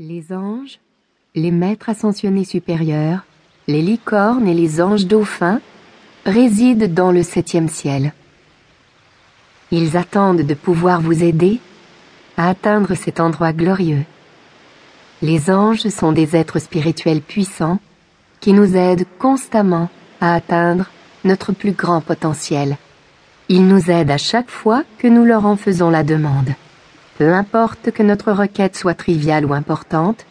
Les 0.00 0.32
anges, 0.32 0.80
les 1.36 1.52
maîtres 1.52 1.88
ascensionnés 1.88 2.44
supérieurs, 2.44 3.24
les 3.68 3.80
licornes 3.80 4.48
et 4.48 4.52
les 4.52 4.80
anges 4.82 5.06
dauphins 5.06 5.60
résident 6.26 6.88
dans 6.88 7.12
le 7.12 7.22
septième 7.22 7.68
ciel. 7.68 8.12
Ils 9.70 9.96
attendent 9.96 10.42
de 10.42 10.54
pouvoir 10.54 11.00
vous 11.00 11.22
aider 11.22 11.60
à 12.36 12.48
atteindre 12.48 12.96
cet 12.96 13.20
endroit 13.20 13.52
glorieux. 13.52 14.04
Les 15.22 15.48
anges 15.48 15.86
sont 15.90 16.10
des 16.10 16.34
êtres 16.34 16.58
spirituels 16.58 17.22
puissants 17.22 17.78
qui 18.40 18.52
nous 18.52 18.74
aident 18.74 19.06
constamment 19.20 19.90
à 20.20 20.34
atteindre 20.34 20.90
notre 21.22 21.52
plus 21.52 21.70
grand 21.70 22.00
potentiel. 22.00 22.78
Ils 23.48 23.68
nous 23.68 23.92
aident 23.92 24.10
à 24.10 24.18
chaque 24.18 24.50
fois 24.50 24.82
que 24.98 25.06
nous 25.06 25.24
leur 25.24 25.46
en 25.46 25.56
faisons 25.56 25.90
la 25.90 26.02
demande. 26.02 26.52
Peu 27.18 27.32
importe 27.32 27.90
que 27.92 28.02
notre 28.02 28.32
requête 28.32 28.76
soit 28.76 28.94
triviale 28.94 29.46
ou 29.46 29.54
importante, 29.54 30.26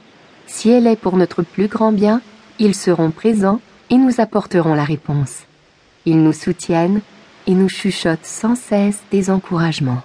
si 0.48 0.70
elle 0.70 0.88
est 0.88 0.98
pour 0.98 1.18
notre 1.18 1.42
plus 1.42 1.68
grand 1.68 1.92
bien, 1.92 2.22
ils 2.60 2.76
seront 2.76 3.12
présents 3.12 3.62
et 3.90 3.98
nous 3.98 4.20
apporteront 4.20 4.74
la 4.74 4.84
réponse. 4.84 5.44
Ils 6.06 6.22
nous 6.22 6.34
soutiennent 6.34 7.02
et 7.48 7.54
nous 7.54 7.70
chuchotent 7.70 8.26
sans 8.26 8.56
cesse 8.56 9.02
des 9.12 9.30
encouragements. 9.30 10.04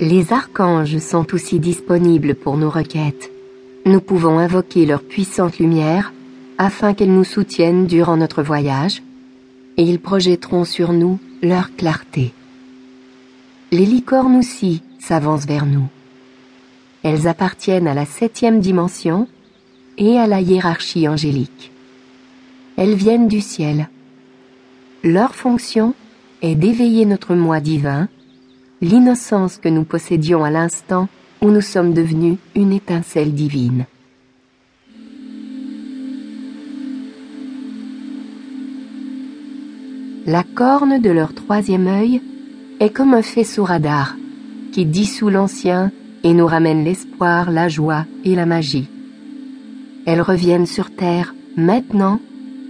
Les 0.00 0.32
archanges 0.32 0.98
sont 0.98 1.34
aussi 1.34 1.60
disponibles 1.60 2.34
pour 2.34 2.56
nos 2.56 2.70
requêtes. 2.70 3.30
Nous 3.86 4.00
pouvons 4.00 4.38
invoquer 4.38 4.86
leur 4.86 5.02
puissante 5.02 5.58
lumière 5.58 6.12
afin 6.58 6.94
qu'elle 6.94 7.14
nous 7.14 7.24
soutienne 7.24 7.86
durant 7.86 8.16
notre 8.16 8.42
voyage 8.42 9.03
et 9.76 9.82
ils 9.82 10.00
projetteront 10.00 10.64
sur 10.64 10.92
nous 10.92 11.18
leur 11.42 11.74
clarté. 11.76 12.32
Les 13.72 13.86
licornes 13.86 14.36
aussi 14.36 14.82
s'avancent 14.98 15.46
vers 15.46 15.66
nous. 15.66 15.88
Elles 17.02 17.28
appartiennent 17.28 17.88
à 17.88 17.94
la 17.94 18.06
septième 18.06 18.60
dimension 18.60 19.28
et 19.98 20.18
à 20.18 20.26
la 20.26 20.40
hiérarchie 20.40 21.08
angélique. 21.08 21.72
Elles 22.76 22.94
viennent 22.94 23.28
du 23.28 23.40
ciel. 23.40 23.88
Leur 25.02 25.34
fonction 25.34 25.94
est 26.42 26.54
d'éveiller 26.54 27.04
notre 27.04 27.34
moi 27.34 27.60
divin, 27.60 28.08
l'innocence 28.80 29.58
que 29.58 29.68
nous 29.68 29.84
possédions 29.84 30.44
à 30.44 30.50
l'instant 30.50 31.08
où 31.42 31.50
nous 31.50 31.60
sommes 31.60 31.92
devenus 31.92 32.38
une 32.54 32.72
étincelle 32.72 33.34
divine. 33.34 33.86
La 40.26 40.42
corne 40.42 41.00
de 41.00 41.10
leur 41.10 41.34
troisième 41.34 41.86
œil 41.86 42.22
est 42.80 42.88
comme 42.88 43.12
un 43.12 43.22
faisceau 43.22 43.64
radar 43.64 44.16
qui 44.72 44.86
dissout 44.86 45.28
l'ancien 45.28 45.92
et 46.22 46.32
nous 46.32 46.46
ramène 46.46 46.82
l'espoir, 46.82 47.50
la 47.50 47.68
joie 47.68 48.06
et 48.24 48.34
la 48.34 48.46
magie. 48.46 48.88
Elles 50.06 50.22
reviennent 50.22 50.66
sur 50.66 50.90
Terre 50.90 51.34
maintenant 51.56 52.20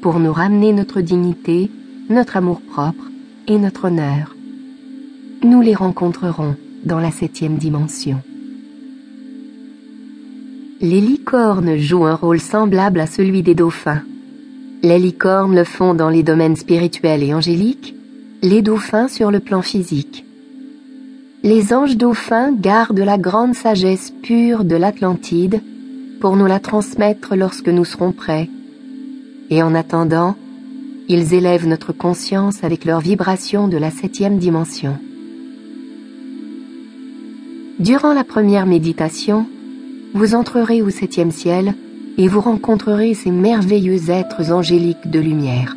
pour 0.03 0.19
nous 0.19 0.33
ramener 0.33 0.73
notre 0.73 1.01
dignité, 1.01 1.71
notre 2.11 2.37
amour-propre 2.37 3.11
et 3.47 3.59
notre 3.59 3.87
honneur. 3.87 4.35
Nous 5.45 5.61
les 5.61 5.75
rencontrerons 5.77 6.57
dans 6.85 6.99
la 6.99 7.13
septième 7.13 7.57
dimension. 7.57 8.21
Les 10.81 11.01
licornes 11.01 11.77
jouent 11.77 12.07
un 12.07 12.17
rôle 12.17 12.41
semblable 12.41 12.99
à 12.99 13.07
celui 13.07 13.43
des 13.43 13.55
dauphins. 13.55 14.03
Les 14.85 14.99
licornes 14.99 15.57
le 15.57 15.65
font 15.65 15.95
dans 15.95 16.11
les 16.11 16.23
domaines 16.23 16.57
spirituels 16.57 17.23
et 17.23 17.33
angéliques, 17.33 17.95
les 18.43 18.61
dauphins 18.61 19.09
sur 19.09 19.31
le 19.31 19.41
plan 19.41 19.63
physique. 19.63 20.27
Les 21.43 21.73
anges 21.73 21.97
dauphins 21.97 22.53
gardent 22.53 22.99
la 22.99 23.17
grande 23.17 23.55
sagesse 23.55 24.13
pure 24.23 24.63
de 24.63 24.77
l'Atlantide 24.77 25.63
pour 26.21 26.37
nous 26.37 26.45
la 26.45 26.61
transmettre 26.61 27.35
lorsque 27.35 27.71
nous 27.71 27.87
serons 27.87 28.13
prêts. 28.13 28.51
Et 29.49 29.63
en 29.63 29.75
attendant, 29.75 30.37
ils 31.09 31.33
élèvent 31.33 31.67
notre 31.67 31.95
conscience 31.95 32.63
avec 32.63 32.85
leurs 32.85 33.01
vibrations 33.01 33.69
de 33.69 33.79
la 33.79 33.91
septième 33.91 34.37
dimension. 34.37 34.99
Durant 37.79 38.13
la 38.13 38.25
première 38.25 38.67
méditation, 38.67 39.47
vous 40.13 40.35
entrerez 40.35 40.83
au 40.83 40.91
septième 40.91 41.31
ciel 41.31 41.75
et 42.17 42.29
vous 42.29 42.41
rencontrerez 42.41 43.15
ces 43.15 43.31
merveilleux 43.31 44.11
êtres 44.11 44.53
angéliques 44.53 45.11
de 45.11 45.21
lumière. 45.21 45.77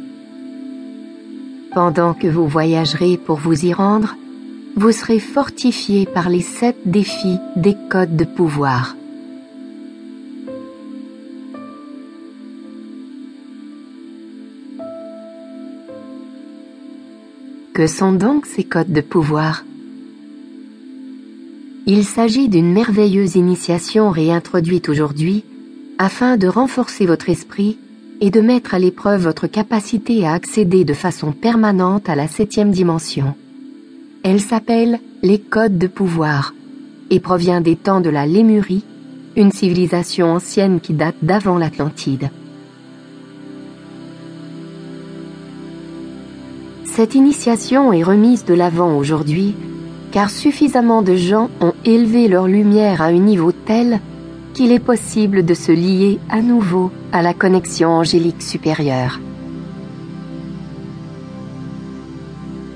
Pendant 1.73 2.13
que 2.13 2.27
vous 2.27 2.47
voyagerez 2.47 3.17
pour 3.17 3.37
vous 3.37 3.65
y 3.65 3.73
rendre, 3.73 4.15
vous 4.75 4.91
serez 4.91 5.19
fortifié 5.19 6.05
par 6.05 6.29
les 6.29 6.41
sept 6.41 6.77
défis 6.85 7.39
des 7.55 7.75
codes 7.89 8.15
de 8.15 8.25
pouvoir. 8.25 8.95
Que 17.73 17.85
sont 17.85 18.11
donc 18.11 18.47
ces 18.47 18.63
codes 18.63 18.91
de 18.91 19.01
pouvoir? 19.01 19.63
Il 21.85 22.03
s'agit 22.03 22.49
d'une 22.49 22.71
merveilleuse 22.71 23.35
initiation 23.35 24.09
réintroduite 24.09 24.89
aujourd'hui 24.89 25.43
afin 25.97 26.37
de 26.37 26.47
renforcer 26.47 27.05
votre 27.05 27.29
esprit 27.29 27.77
et 28.21 28.29
de 28.31 28.41
mettre 28.41 28.73
à 28.73 28.79
l'épreuve 28.79 29.23
votre 29.23 29.47
capacité 29.47 30.25
à 30.25 30.33
accéder 30.33 30.83
de 30.83 30.93
façon 30.93 31.31
permanente 31.31 32.09
à 32.09 32.15
la 32.15 32.27
septième 32.27 32.71
dimension. 32.71 33.35
Elle 34.23 34.41
s'appelle 34.41 34.99
les 35.21 35.39
codes 35.39 35.77
de 35.77 35.87
pouvoir 35.87 36.53
et 37.09 37.19
provient 37.19 37.61
des 37.61 37.75
temps 37.75 38.01
de 38.01 38.09
la 38.09 38.25
Lémurie, 38.25 38.83
une 39.35 39.51
civilisation 39.51 40.33
ancienne 40.33 40.79
qui 40.79 40.93
date 40.93 41.15
d'avant 41.21 41.57
l'Atlantide. 41.57 42.29
Cette 46.85 47.13
initiation 47.13 47.93
est 47.93 48.03
remise 48.03 48.43
de 48.45 48.55
l'avant 48.55 48.97
aujourd'hui 48.97 49.55
car 50.11 50.29
suffisamment 50.29 51.03
de 51.03 51.15
gens 51.15 51.49
ont 51.61 51.73
élevé 51.85 52.27
leur 52.27 52.47
lumière 52.47 53.01
à 53.01 53.05
un 53.05 53.19
niveau 53.19 53.51
tel 53.51 53.99
qu'il 54.57 54.71
est 54.71 54.79
possible 54.79 55.45
de 55.45 55.53
se 55.53 55.71
lier 55.71 56.17
à 56.31 56.41
nouveau 56.41 56.91
à 57.11 57.21
la 57.21 57.35
connexion 57.35 57.89
angélique 57.89 58.41
supérieure. 58.41 59.19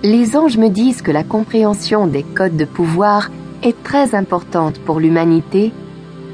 Les 0.04 0.38
anges 0.38 0.60
me 0.60 0.70
disent 0.70 1.02
que 1.02 1.10
la 1.10 1.24
compréhension 1.24 2.06
des 2.06 2.22
codes 2.22 2.56
de 2.56 2.66
pouvoir 2.66 3.32
est 3.64 3.82
très 3.82 4.14
importante 4.14 4.78
pour 4.78 5.00
l'humanité 5.00 5.72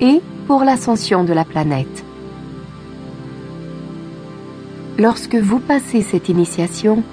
et 0.01 0.19
pour 0.47 0.65
l'ascension 0.65 1.23
de 1.23 1.31
la 1.31 1.45
planète. 1.45 2.03
Lorsque 4.99 5.35
vous 5.35 5.59
passez 5.59 6.01
cette 6.01 6.27
initiation, 6.27 7.03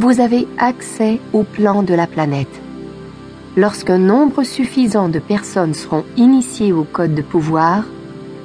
vous 0.00 0.18
avez 0.18 0.48
accès 0.58 1.20
au 1.32 1.44
plan 1.44 1.84
de 1.84 1.94
la 1.94 2.08
planète 2.08 2.60
lorsqu'un 3.56 3.98
nombre 3.98 4.42
suffisant 4.42 5.08
de 5.08 5.18
personnes 5.18 5.74
seront 5.74 6.04
initiées 6.16 6.72
au 6.72 6.84
code 6.84 7.14
de 7.14 7.22
pouvoir, 7.22 7.84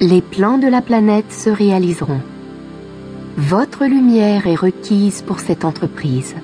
les 0.02 0.22
plans 0.22 0.58
de 0.58 0.68
la 0.68 0.82
planète 0.82 1.32
se 1.32 1.50
réaliseront. 1.50 2.22
Votre 3.38 3.86
lumière 3.86 4.48
est 4.48 4.56
requise 4.56 5.22
pour 5.22 5.40
cette 5.40 5.66
entreprise. 5.66 6.36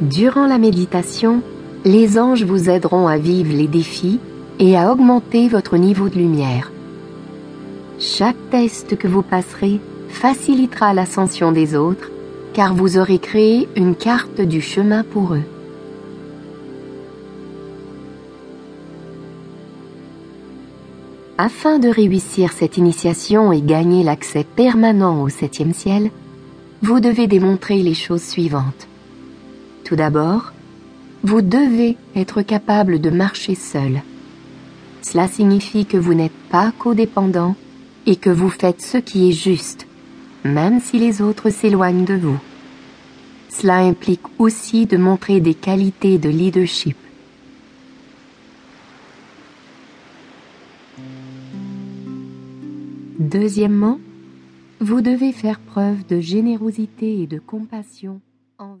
Durant 0.00 0.46
la 0.46 0.58
méditation, 0.58 1.42
les 1.84 2.18
anges 2.18 2.44
vous 2.44 2.68
aideront 2.68 3.08
à 3.08 3.18
vivre 3.18 3.54
les 3.54 3.68
défis 3.68 4.18
et 4.58 4.76
à 4.76 4.92
augmenter 4.92 5.48
votre 5.48 5.76
niveau 5.76 6.08
de 6.08 6.16
lumière. 6.16 6.70
Chaque 7.98 8.50
test 8.50 8.96
que 8.96 9.08
vous 9.08 9.22
passerez 9.22 9.80
facilitera 10.08 10.92
l'ascension 10.92 11.52
des 11.52 11.74
autres 11.76 12.10
car 12.52 12.74
vous 12.74 12.98
aurez 12.98 13.18
créé 13.18 13.68
une 13.76 13.94
carte 13.94 14.40
du 14.40 14.60
chemin 14.60 15.04
pour 15.04 15.34
eux. 15.34 15.42
Afin 21.38 21.78
de 21.78 21.88
réussir 21.88 22.52
cette 22.52 22.76
initiation 22.76 23.52
et 23.52 23.62
gagner 23.62 24.04
l'accès 24.04 24.44
permanent 24.44 25.22
au 25.22 25.28
septième 25.28 25.72
ciel, 25.72 26.10
vous 26.82 27.00
devez 27.00 27.26
démontrer 27.26 27.78
les 27.82 27.94
choses 27.94 28.22
suivantes. 28.22 28.86
Tout 29.84 29.96
d'abord, 29.96 30.52
vous 31.24 31.40
devez 31.40 31.96
être 32.14 32.42
capable 32.42 33.00
de 33.00 33.10
marcher 33.10 33.54
seul. 33.54 34.02
Cela 35.00 35.26
signifie 35.26 35.86
que 35.86 35.96
vous 35.96 36.14
n'êtes 36.14 36.32
pas 36.50 36.72
codépendant 36.78 37.56
et 38.06 38.16
que 38.16 38.30
vous 38.30 38.50
faites 38.50 38.82
ce 38.82 38.98
qui 38.98 39.28
est 39.28 39.32
juste 39.32 39.86
même 40.44 40.80
si 40.80 40.98
les 40.98 41.22
autres 41.22 41.50
s'éloignent 41.50 42.04
de 42.04 42.14
vous. 42.14 42.38
Cela 43.52 43.78
implique 43.80 44.22
aussi 44.38 44.86
de 44.86 44.96
montrer 44.96 45.40
des 45.40 45.54
qualités 45.54 46.18
de 46.18 46.30
leadership. 46.30 46.96
Deuxièmement, 53.18 54.00
vous 54.80 55.02
devez 55.02 55.32
faire 55.32 55.60
preuve 55.60 56.04
de 56.06 56.18
générosité 56.18 57.20
et 57.20 57.26
de 57.26 57.38
compassion 57.38 58.20